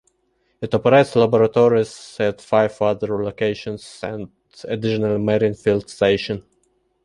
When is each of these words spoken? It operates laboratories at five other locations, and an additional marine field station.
It 0.61 0.73
operates 0.73 1.15
laboratories 1.15 2.17
at 2.19 2.41
five 2.41 2.81
other 2.81 3.23
locations, 3.23 3.99
and 4.01 4.21
an 4.63 4.73
additional 4.73 5.19
marine 5.19 5.53
field 5.53 5.87
station. 5.91 6.43